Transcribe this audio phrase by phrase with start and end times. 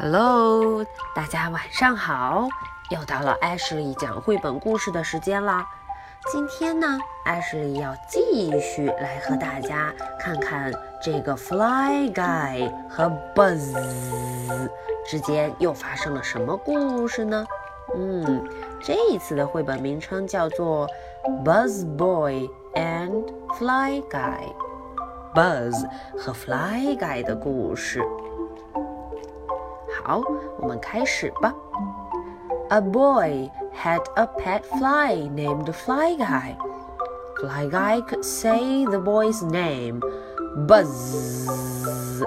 [0.00, 2.46] Hello，大家晚上好！
[2.88, 5.66] 又到了艾什莉讲绘本故事的时间啦。
[6.30, 6.86] 今天呢，
[7.24, 10.72] 艾什莉要继续来和大家看看
[11.02, 13.74] 这个 Fly Guy 和 Buzz
[15.04, 17.44] 之间又发生了什么故事呢？
[17.96, 18.48] 嗯，
[18.80, 20.86] 这一次的绘本名称叫做
[21.44, 23.26] 《Buzz Boy and
[23.58, 24.54] Fly Guy》
[25.34, 28.00] ，Buzz 和 Fly Guy 的故事。
[30.08, 30.22] 好，
[30.58, 31.54] 我们开始吧。
[32.70, 36.56] A boy had a pet fly named Fly Guy.
[37.38, 40.00] Fly Guy could say the boy's name,
[40.66, 42.24] Buzz.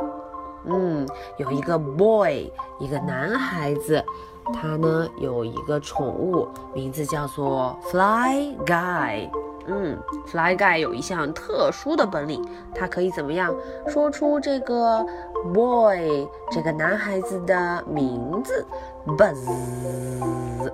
[0.65, 1.07] 嗯，
[1.37, 4.05] 有一个 boy，一个男孩子，
[4.53, 9.27] 他呢有一个宠物，名字叫做 Fly Guy。
[9.67, 9.97] 嗯
[10.27, 12.43] ，Fly Guy 有一项特殊的本领，
[12.73, 13.53] 他可以怎么样
[13.87, 15.05] 说出这个
[15.53, 18.65] boy 这个男孩子的名字
[19.05, 20.71] ？Buzz。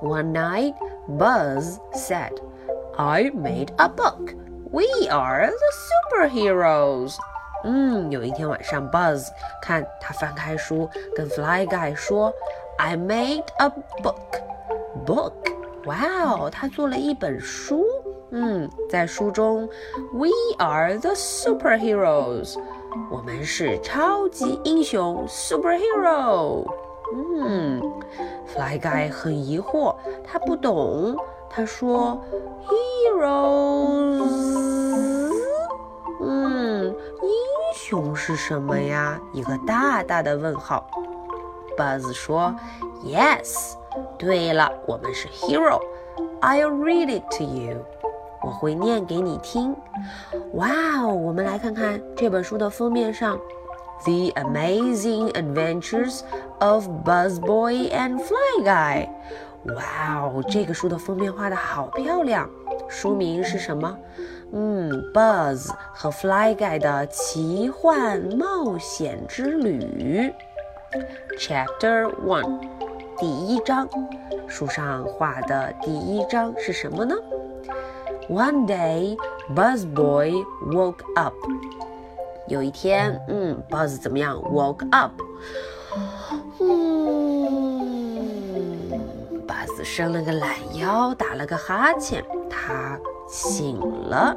[0.00, 0.74] One night,
[1.08, 2.38] Buzz said,
[2.96, 4.34] "I made a book.
[4.70, 7.16] We are the superheroes."
[7.64, 9.26] 嗯，有一天晚上，Buzz
[9.60, 12.32] 看他翻开书，跟 Fly Guy 说
[12.78, 13.68] ：“I made a
[14.00, 14.40] book.
[15.04, 15.57] Book."
[15.88, 17.82] 哇哦，他做了一本书。
[18.30, 19.66] 嗯，在书中
[20.12, 22.58] ，We are the superheroes，
[23.10, 26.66] 我们是超级英雄 superhero。
[27.14, 27.80] 嗯
[28.46, 31.16] ，Fly Guy 很疑惑，他不懂。
[31.48, 32.22] 他说
[33.16, 34.20] ，Heroes，
[36.20, 36.84] 嗯，
[37.22, 37.32] 英
[37.74, 39.18] 雄是什么呀？
[39.32, 40.86] 一个大大的问号。
[41.78, 42.54] Buzz 说
[43.02, 43.72] ，Yes。
[44.18, 45.80] 对了，我们是 hero。
[46.40, 47.84] I'll read it to you。
[48.42, 49.74] 我会念给你听。
[50.52, 50.68] 哇
[51.02, 53.36] 哦，我们来看看这本书的封面上
[54.04, 56.20] ，The Amazing Adventures
[56.60, 59.08] of Buzz Boy and Fly Guy。
[59.74, 62.48] 哇哦，这个书的封面画的好漂亮。
[62.88, 63.98] 书名是什么？
[64.52, 70.32] 嗯，Buzz 和 Fly Guy 的奇幻冒险之旅。
[71.38, 72.60] Chapter One。
[73.20, 73.88] 第一章，
[74.46, 77.16] 书上画的第一章是什么呢
[78.28, 79.16] ？One day,
[79.56, 80.32] Buzz Boy
[80.64, 81.34] woke up。
[82.46, 85.20] 有一天，嗯，Buzz 怎么样？Woke up。
[86.60, 87.80] 嗯
[89.48, 92.96] ，Buzz 伸了个懒腰，打了个哈欠，他
[93.28, 94.36] 醒了。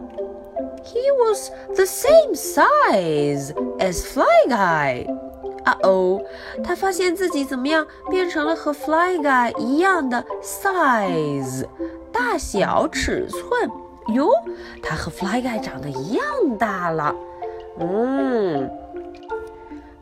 [0.83, 5.05] He was the same size as Fly Guy。
[5.65, 6.21] 啊哦，
[6.63, 11.65] 他发现自己怎么样变成了和 Fly Guy 一样的 size
[12.11, 13.69] 大小尺寸
[14.15, 14.29] 哟，
[14.81, 16.25] 他和 Fly Guy 长得一样
[16.57, 17.15] 大了。
[17.79, 18.69] 嗯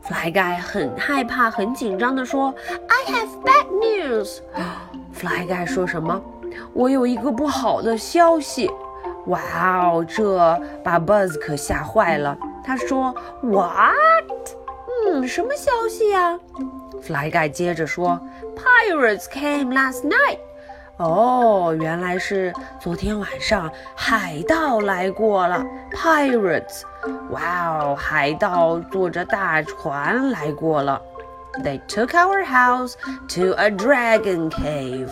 [0.02, 2.52] ，Fly Guy 很害怕、很紧张地说
[2.88, 4.38] ：“I have bad news。
[5.14, 6.20] ”Fly Guy 说什么？
[6.72, 8.70] 我有一个不好的消息。
[9.26, 9.40] 哇
[9.86, 12.36] 哦，这把 Buzz 可吓坏了。
[12.64, 14.56] 他说：“What？”
[15.06, 16.38] 嗯，什么消息呀
[17.02, 18.20] ？Fly Guy 接着说
[18.56, 20.38] ：“Pirates came last night。”
[20.98, 25.64] 哦，原来是昨天晚上海盗来过了。
[25.92, 26.82] Pirates，
[27.30, 31.00] 哇哦，海盗坐着大船来过了。
[31.64, 32.94] They took our house
[33.34, 35.08] to a dragon cave。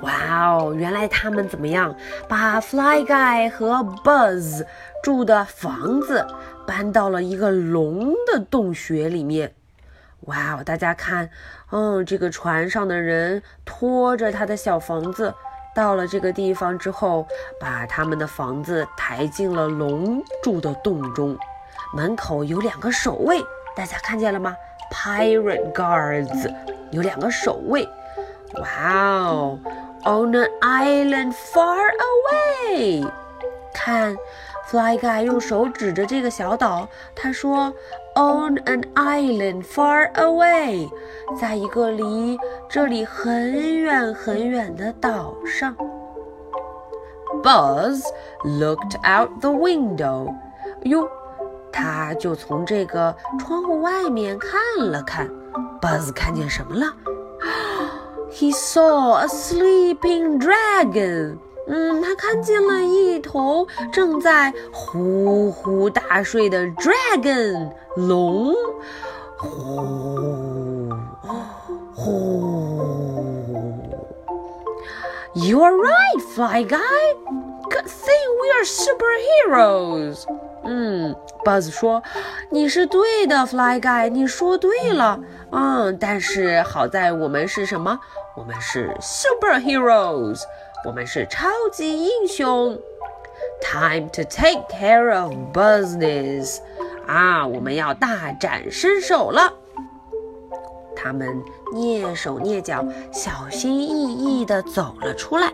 [0.00, 1.94] 哇哦，原来他们怎么样？
[2.26, 4.64] 把 Fly Guy 和 Buzz
[5.02, 6.26] 住的房子。
[6.70, 9.52] 搬到了一个龙的洞穴里面，
[10.20, 10.62] 哇哦！
[10.64, 11.28] 大家看，
[11.72, 15.34] 嗯，这个船上的人拖着他的小房子
[15.74, 17.26] 到了这个地方之后，
[17.58, 21.36] 把他们的房子抬进了龙住的洞中。
[21.92, 23.44] 门口有两个守卫，
[23.74, 24.54] 大家看见了吗
[24.92, 26.54] ？Pirate guards，
[26.92, 27.88] 有两个守卫。
[28.54, 28.68] 哇
[29.24, 29.58] 哦
[30.04, 31.80] ！On an island far
[32.68, 33.10] away，
[33.74, 34.16] 看。
[34.70, 37.74] Fly Guy 用手指着这个小岛，他说
[38.14, 40.88] ：“On an island far away，
[41.40, 42.38] 在一个离
[42.68, 45.74] 这里很远很远的岛上。”
[47.42, 48.00] Buzz
[48.44, 50.32] looked out the window，
[50.82, 51.08] 哟，
[51.72, 55.28] 他就从这个窗户外面看了看。
[55.80, 56.86] Buzz 看见什么了
[58.30, 61.38] ？He saw a sleeping dragon。
[61.66, 68.54] 嗯，他看见了一头正在呼呼大睡的 dragon 龙，
[69.36, 70.90] 呼
[71.94, 72.60] 呼。
[75.34, 76.78] You are right, Fly Guy.
[77.70, 80.24] Good thing we are superheroes.
[80.64, 81.14] 嗯
[81.44, 82.02] ，Buzz 说
[82.50, 85.20] ：“你是对的，Fly Guy，你说对了。
[85.52, 87.98] 嗯，但是好在我们是什么？
[88.36, 90.42] 我们是 superheroes，
[90.84, 92.78] 我们是超级英雄。
[93.60, 96.58] Time to take care of business。
[97.06, 99.52] 啊，我们要大展身手了。”
[100.96, 101.42] 他们
[101.72, 105.52] 蹑手蹑脚、小心翼翼地走了出来。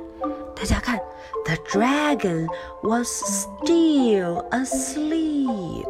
[0.54, 0.98] 大家看
[1.44, 2.48] ，The dragon
[2.82, 5.86] was still asleep。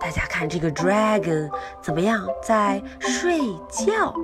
[0.00, 1.50] 大家看这个 dragon
[1.82, 3.38] 怎么样，在睡
[3.68, 4.14] 觉。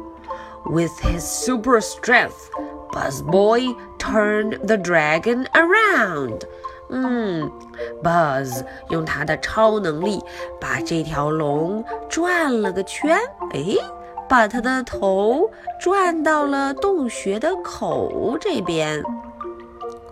[0.65, 2.51] With his super strength,
[2.93, 6.43] Buzz Boy turned the dragon around。
[6.89, 7.51] 嗯
[8.03, 10.21] ，Buzz 用他的超能力
[10.61, 13.19] 把这条龙转了个圈。
[13.53, 13.77] 诶。
[14.29, 15.51] 把他的头
[15.81, 19.03] 转到了洞穴的口这边。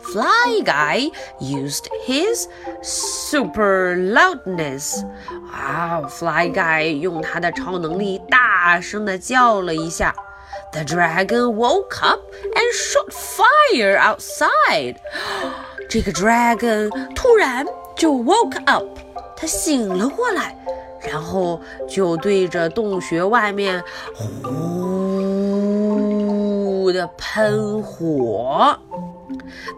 [0.01, 1.11] Fly Guy
[1.41, 2.47] used his
[2.83, 5.03] super loudness.
[5.51, 10.15] 啊，Fly Guy 用他的超能力大声的叫了一下。
[10.75, 14.97] The dragon woke up and shot fire outside.
[15.89, 17.65] 这个 dragon 突然
[17.97, 18.85] 就 woke up，
[19.37, 20.59] 他醒了过来。
[21.07, 23.81] 然后就对着洞穴外面
[24.17, 25.31] 呼
[26.91, 28.77] 的喷火。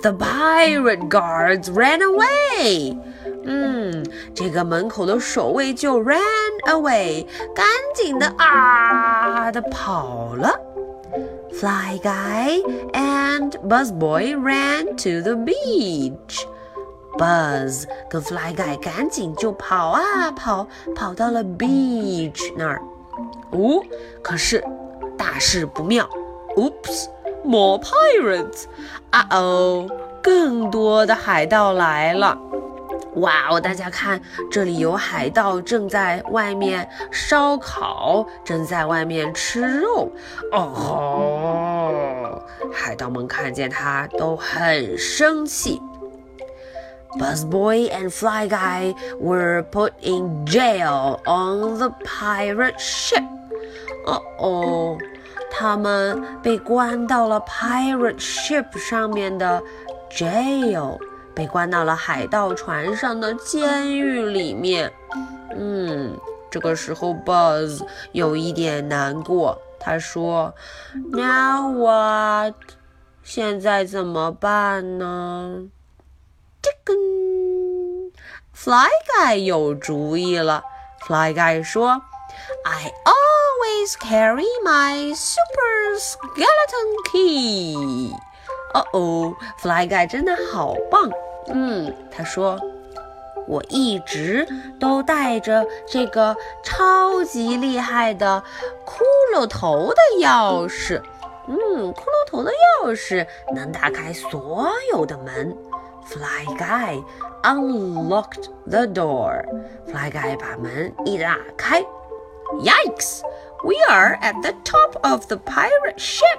[0.01, 2.97] The pirate guards ran away。
[3.45, 4.03] 嗯，
[4.35, 6.19] 这个门口的守卫就 ran
[6.69, 10.59] away，赶紧的啊的跑了。
[11.56, 12.62] Fly Guy
[12.94, 20.66] and Buzz Boy ran to the beach。Buzz 跟 Fly Guy 赶紧就跑啊跑，
[20.96, 22.82] 跑到了 beach 那儿。
[23.52, 23.84] 哦，
[24.22, 24.64] 可是
[25.18, 26.10] 大事不妙！
[26.56, 28.64] Oops，more pirates！
[29.10, 29.86] 啊哦，
[30.24, 32.38] 更多的海盗来了！
[33.17, 34.21] 哇哦，大家看，
[34.51, 40.11] 这里有海盗正在外面烧烤，正在外面吃肉。
[40.53, 42.43] 哦吼，
[42.73, 45.81] 海盗们看见他都很生气。
[47.19, 53.25] Buzzboy and Fly Guy were put in jail on the pirate ship.
[54.07, 54.99] 哦哦，
[55.51, 59.63] 他们被关到了 pirate ship 上面的
[60.11, 60.99] jail，
[61.37, 64.91] 被关到了海盗船上的监狱里面。
[65.55, 66.19] 嗯，
[66.51, 70.55] 这个时候 Buzz 有一点难过，他说
[71.13, 72.55] ：“Now what？
[73.23, 75.65] 现在怎么办呢？”
[76.63, 76.95] 这个
[78.55, 80.65] Fly Guy 有主意了。
[81.07, 82.03] Fly Guy 说
[82.65, 88.13] ：“I always carry my super skeleton key。”
[88.75, 91.11] 哦哦，Fly Guy 真的好棒。
[91.49, 92.59] 嗯，他说
[93.47, 94.47] ：“我一直
[94.79, 98.43] 都带着这个超级厉害的
[98.85, 99.01] 骷
[99.35, 101.01] 髅头的钥匙。
[101.49, 105.57] 嗯，骷髅头的钥匙能打开所有的门。”
[106.07, 107.03] Fly Guy
[107.43, 109.45] unlocked the door.
[109.87, 111.85] Fly Guy 把门一打开。
[112.61, 113.23] Yikes!
[113.65, 116.39] We are at the top of the pirate ship.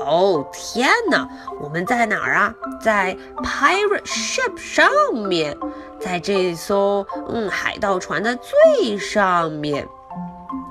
[0.00, 1.28] 哦天哪，
[1.60, 2.54] 我们在哪儿啊？
[2.82, 5.56] 在 pirate ship 上面，
[6.00, 9.86] 在这艘嗯海盗船的最上面。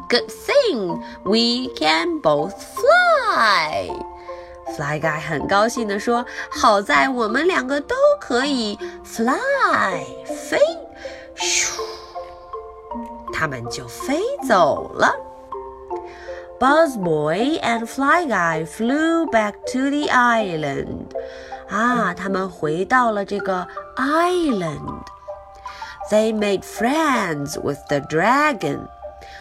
[0.09, 3.89] Good thing we can both fly.
[4.75, 9.35] Fly Guy 很高兴地说：“好在我们两个都可以 fly
[10.25, 10.59] 飞，
[11.35, 11.79] 咻，
[13.31, 15.15] 他们就飞走了。”
[16.58, 21.14] Buzz Boy and Fly Guy flew back to the island.
[21.68, 25.02] 啊，他们回到了这个 island.
[26.10, 28.88] They made friends with the dragon.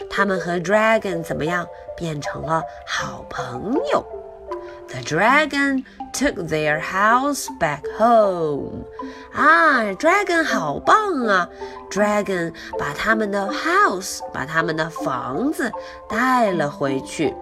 [0.09, 1.67] 他们和 dragon 怎么样？
[1.95, 4.03] 变成了好朋友。
[4.89, 8.85] The dragon took their house back home.
[9.33, 11.49] 啊，dragon 好棒啊！
[11.89, 15.71] dragon 把他们的 house，把他们的房子
[16.07, 17.33] 带了回去。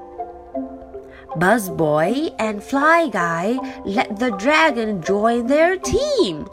[1.36, 6.46] Buzz Boy and Fly Guy let the dragon join their team.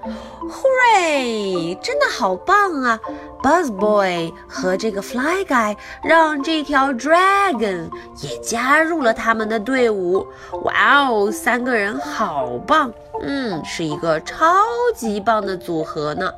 [0.50, 1.78] Hooray！
[1.80, 3.00] 真的好棒啊！
[3.42, 7.90] Buzz Boy 和这个 Fly Guy 让这条 dragon
[8.22, 10.26] 也加入了他们的队伍。
[10.62, 12.92] 哇哦，三个人好棒！
[13.20, 16.32] 嗯，是一个超级棒的组合呢。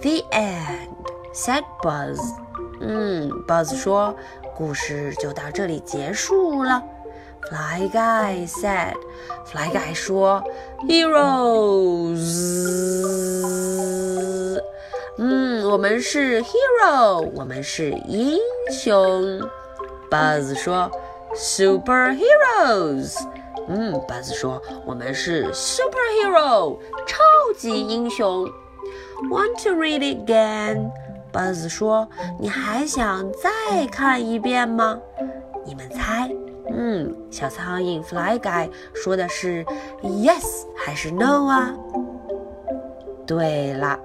[0.00, 0.88] The end
[1.34, 2.18] said Buzz。
[2.80, 4.14] 嗯，Buzz 说，
[4.56, 6.82] 故事就到这里结束了。
[7.49, 8.95] Fly Guy said.
[9.45, 10.43] Fly Guy 说
[10.87, 12.27] ，Heroes
[15.17, 18.37] 嗯，我们是 hero，我们是英
[18.71, 19.41] 雄。
[20.11, 20.91] Buzz 说
[21.35, 23.17] ，superheroes。
[23.67, 27.17] 嗯，Buzz 说，我们是 superhero，超
[27.57, 28.49] 级英雄。
[29.29, 32.07] Want to read it again？Buzz 说，
[32.39, 34.99] 你还想再看一遍吗？
[35.65, 35.89] 你们，
[36.79, 39.65] 嗯，小苍蝇 Fly Guy 说的是
[40.03, 41.73] yes 还是 no 啊？
[43.25, 43.99] 对了。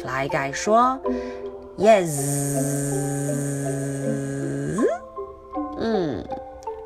[0.00, 0.96] Fly Guy 说
[1.76, 2.14] ：“Yes。”
[5.80, 6.24] 嗯，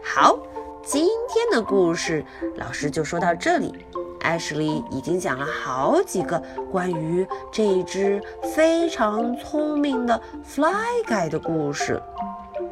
[0.02, 0.38] 好，
[0.82, 2.24] 今天的故事
[2.56, 3.74] 老师就说到这里。
[4.20, 6.42] Ashley 已经讲了好几个
[6.72, 8.20] 关于这一只
[8.54, 12.02] 非常聪明的 Fly Guy 的故事，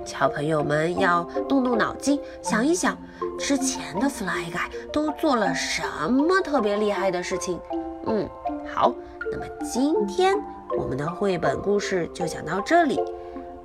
[0.06, 2.96] 小朋友们要动动脑筋，想一想
[3.38, 7.60] 之前的 Fly Guy 都做了什么特别厉害的事情。
[8.06, 8.26] 嗯，
[8.72, 8.94] 好。
[9.32, 10.36] 那么今天
[10.78, 12.94] 我们的绘本故事就讲到这里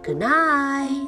[0.04, 1.02] ，Good night，bye。